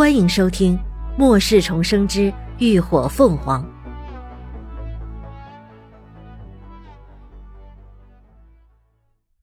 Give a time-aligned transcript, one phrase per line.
[0.00, 0.78] 欢迎收听
[1.18, 3.62] 《末世重生之浴火凤凰》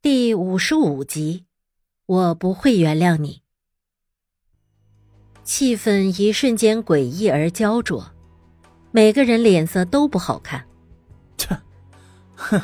[0.00, 1.46] 第五十五集。
[2.06, 3.42] 我不会原谅你。
[5.42, 8.04] 气氛一瞬间诡异而焦灼，
[8.92, 10.64] 每个人脸色都不好看。
[11.36, 11.58] 切，
[12.36, 12.62] 哼，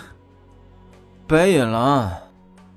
[1.27, 2.17] 白眼狼。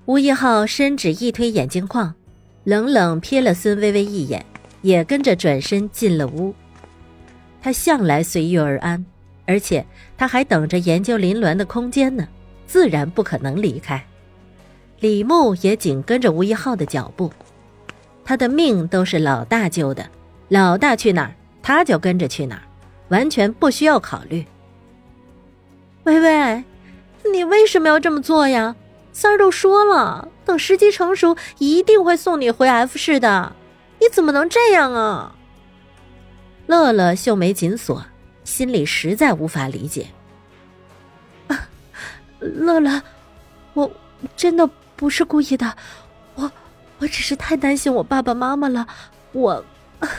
[0.07, 2.15] 吴一浩伸指一推眼镜框，
[2.63, 4.43] 冷冷瞥了孙薇薇一眼。
[4.83, 6.53] 也跟着转身进了屋。
[7.59, 9.03] 他向来随遇而安，
[9.47, 9.83] 而且
[10.15, 12.27] 他还等着研究林鸾的空间呢，
[12.67, 14.05] 自然不可能离开。
[14.99, 17.31] 李牧也紧跟着吴一浩的脚步，
[18.23, 20.07] 他的命都是老大救的，
[20.49, 22.63] 老大去哪儿，他就跟着去哪儿，
[23.09, 24.45] 完全不需要考虑。
[26.03, 26.63] 微微，
[27.31, 28.75] 你为什么要这么做呀？
[29.13, 33.55] 三儿都说了，等时机成熟，一定会送你回 F 市的。
[34.03, 35.33] 你怎么能这样啊？
[36.67, 38.05] 乐乐秀眉紧锁，
[38.43, 40.07] 心里实在无法理解。
[41.47, 41.69] 啊，
[42.39, 43.01] 乐乐，
[43.73, 43.89] 我
[44.35, 45.77] 真的不是故意的，
[46.35, 46.51] 我
[46.99, 48.85] 我只是太担心我爸爸妈妈了。
[49.31, 49.63] 我，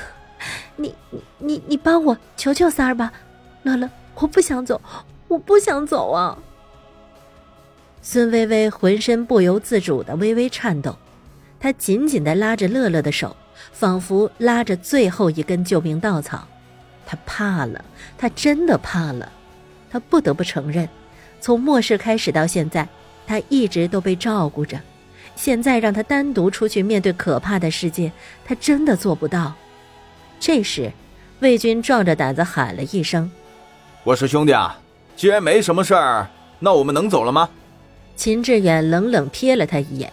[0.77, 0.95] 你
[1.37, 3.13] 你你帮我求求三儿吧，
[3.65, 4.81] 乐乐，我不想走，
[5.29, 6.39] 我不想走啊！
[8.01, 10.97] 孙微微浑身不由自主的微微颤抖，
[11.61, 13.37] 她紧紧的拉着乐乐的手。
[13.73, 16.47] 仿佛拉着最后一根救命稻草，
[17.07, 17.85] 他怕了，
[18.17, 19.31] 他真的怕了。
[19.91, 20.89] 他不得不承认，
[21.41, 22.89] 从末世开始到现在，
[23.27, 24.81] 他一直都被照顾着。
[25.37, 28.11] 现在让他单独出去面对可怕的世界，
[28.45, 29.53] 他真的做不到。
[30.41, 30.93] 这时，
[31.41, 33.31] 魏军壮着胆子喊了一声
[34.05, 34.79] ：“我说兄弟啊，
[35.17, 37.49] 既然没什么事儿，那我们能走了吗？”
[38.17, 40.13] 秦志远冷冷瞥了他一眼，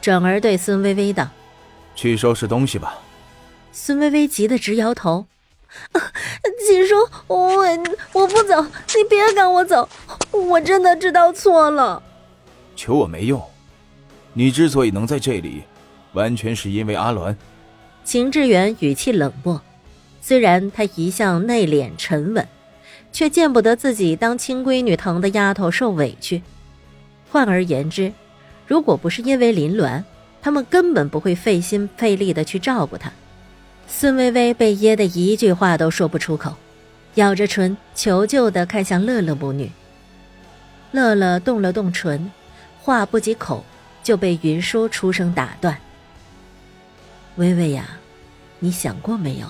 [0.00, 1.28] 转而对孙微微道。
[1.94, 2.98] 去收拾东西吧。
[3.72, 5.26] 孙微微急得直摇头
[6.66, 6.94] ：“秦叔，
[7.26, 7.62] 我
[8.12, 9.88] 我不走，你别赶我走，
[10.30, 12.02] 我真的知道错了。”
[12.76, 13.42] 求我没用，
[14.32, 15.62] 你之所以能在这里，
[16.12, 17.34] 完全是因为阿鸾。
[18.04, 19.60] 秦志远语气冷漠，
[20.20, 22.46] 虽然他一向内敛沉稳，
[23.12, 26.42] 却见不得自己当亲闺女疼的丫头受委屈。
[27.30, 28.12] 换而言之，
[28.66, 30.02] 如果不是因为林鸾，
[30.42, 33.10] 他们根本不会费心费力的去照顾他。
[33.86, 36.56] 孙微微被噎得一句话都说不出口，
[37.14, 39.70] 咬着唇求救的看向乐乐母女。
[40.90, 42.30] 乐乐动了动唇，
[42.80, 43.64] 话不及口
[44.02, 45.78] 就被云舒出声打断
[47.36, 47.84] ：“微微呀，
[48.58, 49.46] 你想过没有？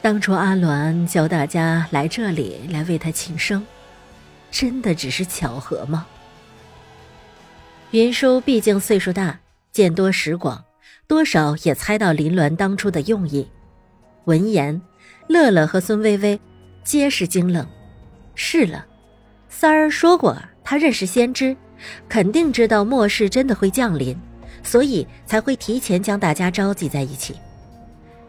[0.00, 3.66] 当初阿鸾叫大家来这里来为他庆生，
[4.50, 6.06] 真的只是巧合吗？”
[7.90, 9.40] 云舒毕竟岁数大。
[9.74, 10.64] 见多识广，
[11.08, 13.50] 多少也猜到林鸾当初的用意。
[14.26, 14.80] 闻言，
[15.26, 16.38] 乐乐和孙微微
[16.84, 17.66] 皆是惊愣。
[18.36, 18.86] 是了，
[19.48, 21.56] 三儿说过，他认识先知，
[22.08, 24.16] 肯定知道末世真的会降临，
[24.62, 27.34] 所以才会提前将大家召集在一起。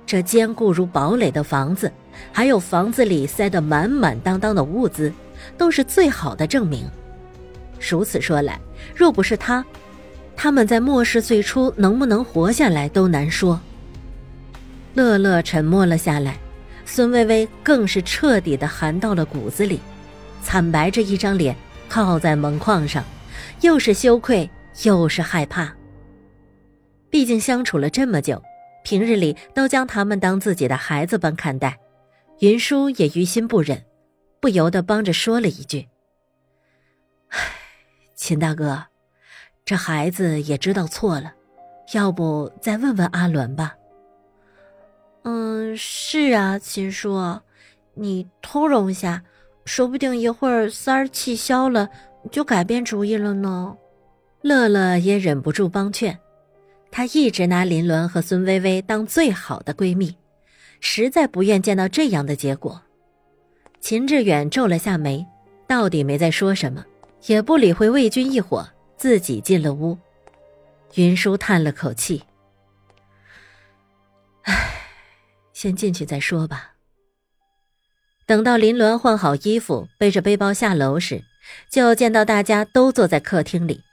[0.03, 1.91] 这坚固如堡垒的房子，
[2.31, 5.13] 还有房子里塞得满满当当的物资，
[5.59, 6.89] 都是最好的证明。
[7.79, 8.59] 如此说来，
[8.95, 9.63] 若不是他。
[10.35, 13.59] 他们在末世最初能不能活下来都难说。
[14.93, 16.37] 乐乐沉默了下来，
[16.85, 19.79] 孙微微更是彻底的寒到了骨子里，
[20.41, 21.55] 惨白着一张脸
[21.89, 23.03] 靠在门框上，
[23.61, 24.49] 又是羞愧
[24.83, 25.75] 又是害怕。
[27.09, 28.41] 毕竟相处了这么久，
[28.83, 31.77] 平日里都将他们当自己的孩子般看待，
[32.39, 33.83] 云舒也于心不忍，
[34.39, 35.87] 不由得帮着说了一句
[37.29, 37.39] ：“唉，
[38.15, 38.85] 秦大哥。”
[39.65, 41.33] 这孩子也知道错了，
[41.93, 43.75] 要不再问问阿伦吧。
[45.23, 47.39] 嗯，是啊，秦叔，
[47.95, 49.23] 你通融一下，
[49.65, 51.89] 说不定一会儿三儿气消了，
[52.31, 53.75] 就改变主意了呢。
[54.43, 56.15] 乐乐也忍不住帮劝，
[56.91, 60.15] 她一直拿林伦和孙微微当最好的闺蜜，
[60.79, 62.79] 实在不愿见到这样的结果。
[63.81, 65.25] 秦志远皱了下眉，
[65.65, 66.85] 到底没再说什么，
[67.25, 68.63] 也不理会魏军一伙。
[68.97, 69.97] 自己进了屋，
[70.95, 72.23] 云舒叹了口气
[74.43, 74.53] ：“唉，
[75.53, 76.73] 先进去再说吧。”
[78.25, 81.23] 等到林鸾换好衣服，背着背包下楼时，
[81.69, 83.83] 就见到大家都坐在客厅里，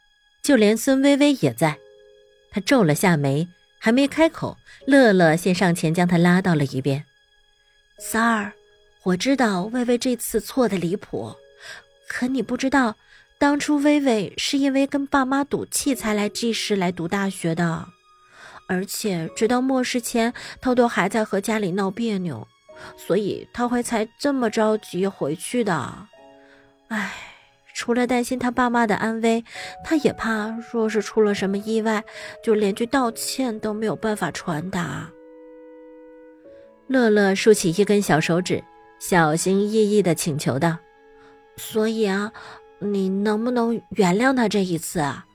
[0.42, 1.78] 就连孙微微也在。
[2.50, 3.48] 他皱了下眉，
[3.78, 4.56] 还没开口，
[4.86, 7.04] 乐乐先上前将他拉到了一边
[7.98, 8.52] ：“三儿，
[9.02, 11.36] 我知道微微这次错的离谱，
[12.08, 12.96] 可你不知道。”
[13.42, 17.88] 当初微微是因为跟爸妈赌气才来 G 市来读大学的，
[18.68, 22.46] 而且直到末世前，他都还在和家里闹别扭，
[22.96, 26.06] 所以他会才这么着急回去的。
[26.86, 27.14] 唉，
[27.74, 29.44] 除了担心他爸妈的安危，
[29.84, 32.04] 他也怕若是出了什么意外，
[32.44, 35.10] 就连句道歉都没有办法传达。
[36.86, 38.62] 乐乐竖起一根小手指，
[39.00, 40.78] 小心翼翼的请求道
[41.58, 42.32] ：“所以啊，
[42.82, 45.26] 你能不能原谅他这一次啊？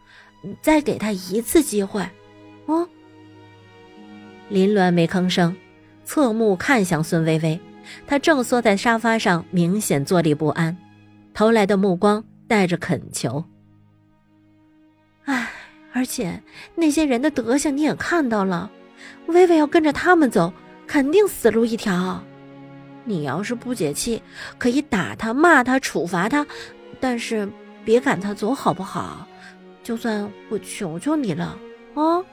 [0.62, 2.08] 再给他一次机会，
[2.66, 2.88] 哦。”
[4.50, 5.56] 林鸾没吭声，
[6.06, 7.60] 侧目看向孙薇薇，
[8.06, 10.78] 她正缩在沙发上，明显坐立不安，
[11.34, 13.44] 投来的目光带着恳求。
[15.26, 15.50] 唉，
[15.92, 16.42] 而且
[16.76, 18.72] 那些人的德行你也看到了，
[19.26, 20.54] 薇薇要跟着他们走，
[20.86, 22.24] 肯定死路一条。
[23.04, 24.22] 你要是不解气，
[24.58, 26.46] 可以打他、骂他、处罚他，
[27.00, 27.48] 但是
[27.86, 29.28] 别赶他走，好不好？
[29.84, 31.58] 就算我求求你了，
[31.96, 32.24] 啊！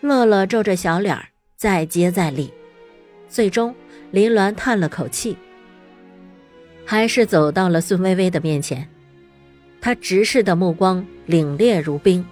[0.00, 2.52] 乐乐皱着小脸儿，再接再厉，
[3.28, 3.74] 最终
[4.10, 5.36] 林鸾叹了口气，
[6.84, 8.86] 还是走到了孙薇薇的面前。
[9.80, 12.24] 他直视的目光凛冽如冰，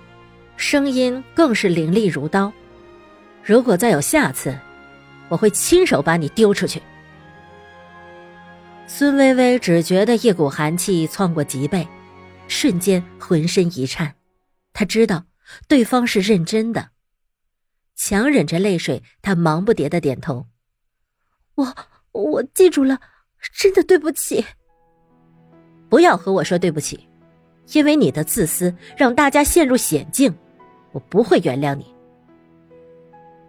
[0.56, 2.52] 声音更是凌厉如刀。
[3.42, 4.56] 如果再有下次，
[5.28, 6.82] 我会亲手把你丢出去。
[8.96, 11.84] 孙薇薇只觉得一股寒气窜过脊背，
[12.46, 14.14] 瞬间浑身一颤。
[14.72, 15.24] 她知道
[15.66, 16.90] 对方是认真的。
[17.96, 20.46] 强忍着泪水，他忙不迭的点头
[21.56, 21.74] ：“我
[22.12, 23.00] 我记住了，
[23.52, 24.44] 真的对不起。
[25.88, 27.08] 不要和我说对不起，
[27.72, 30.32] 因为你的自私让大家陷入险境，
[30.92, 31.92] 我不会原谅你。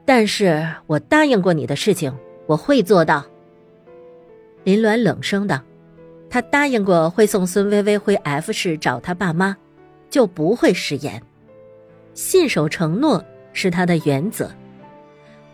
[0.06, 2.12] 但是我答应过你的事情，
[2.48, 3.24] 我会做到。”
[4.66, 5.62] 林鸾冷声道
[6.30, 9.56] ：“他答应过会送孙薇薇回 F 市找他爸妈，
[10.10, 11.24] 就不会食言，
[12.14, 13.24] 信守承诺。”
[13.58, 14.52] 是他的原则，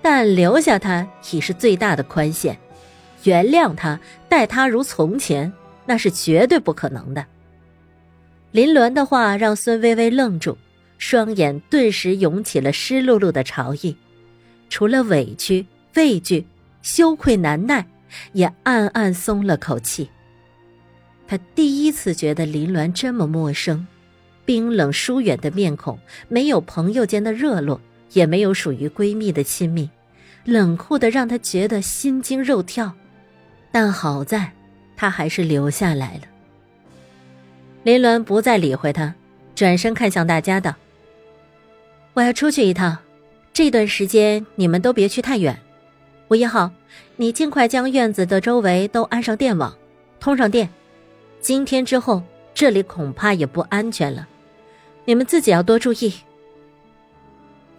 [0.01, 2.57] 但留下他已是最大的宽限，
[3.25, 5.53] 原谅他，待他如从前，
[5.85, 7.23] 那是绝对不可能的。
[8.49, 10.57] 林鸾的话让孙薇薇愣住，
[10.97, 13.95] 双眼顿时涌起了湿漉漉的潮意，
[14.67, 15.63] 除了委屈、
[15.93, 16.43] 畏惧、
[16.81, 17.85] 羞愧难耐，
[18.33, 20.09] 也暗暗松了口气。
[21.27, 23.87] 他第一次觉得林鸾这么陌生，
[24.45, 27.79] 冰冷疏远的面孔，没有朋友间的热络。
[28.13, 29.89] 也没有属于闺蜜的亲密，
[30.43, 32.91] 冷酷的让她觉得心惊肉跳。
[33.71, 34.51] 但好在，
[34.97, 36.23] 她还是留下来了。
[37.83, 39.15] 林鸾不再理会他，
[39.55, 40.75] 转身看向大家道
[42.13, 42.97] ：“我要出去一趟，
[43.53, 45.57] 这段时间你们都别去太远。
[46.31, 46.71] 吴一号，
[47.17, 49.75] 你尽快将院子的周围都安上电网，
[50.17, 50.69] 通上电。
[51.41, 52.23] 今天之后，
[52.53, 54.25] 这里恐怕也不安全了，
[55.03, 56.13] 你们自己要多注意。”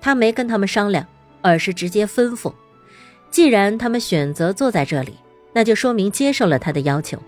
[0.02, 1.06] 他没跟他们商量，
[1.40, 2.52] 而是直接吩咐：
[3.30, 5.14] 既然他们选择坐在这里，
[5.54, 7.18] 那就说明接受了他的要求。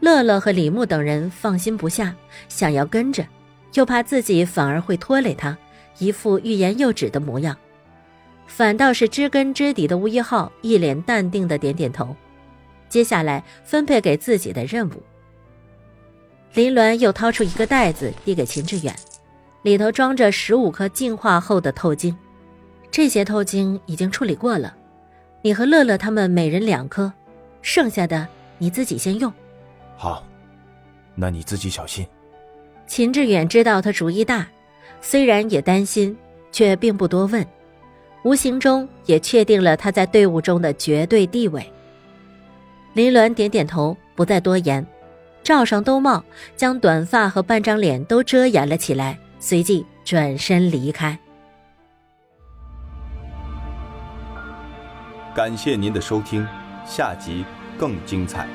[0.00, 2.14] 乐乐和李牧等人放心不下，
[2.50, 3.24] 想要跟着，
[3.72, 5.56] 又怕自己反而会拖累他，
[5.96, 7.56] 一副欲言又止的模样。
[8.54, 12.14] 反倒是知根知底的吴一浩一脸淡定的点点头。
[12.86, 15.02] 接下来分配给自己的任务，
[16.52, 18.94] 林鸾又掏出一个袋子递给秦志远。
[19.62, 22.14] 里头装着十五颗净化后的透晶，
[22.90, 24.76] 这些透晶已经处理过了，
[25.40, 27.10] 你和乐乐他们每人两颗，
[27.62, 28.28] 剩下的
[28.58, 29.32] 你自己先用。
[29.96, 30.22] 好，
[31.14, 32.06] 那你自己小心。
[32.86, 34.46] 秦志远知道他主意大，
[35.00, 36.14] 虽然也担心，
[36.50, 37.46] 却并不多问，
[38.24, 41.70] 无形中也确定了他在队伍中的绝对地位。
[42.94, 44.86] 林鸾点点头，不再多言，
[45.42, 46.22] 罩上兜帽，
[46.56, 49.18] 将短发和半张脸都遮掩了起来。
[49.40, 51.18] 随即转身离开。
[55.34, 56.46] 感谢您的收听，
[56.86, 57.44] 下集
[57.76, 58.46] 更精彩。